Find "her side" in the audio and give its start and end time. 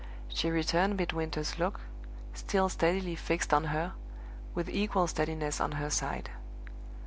5.73-6.31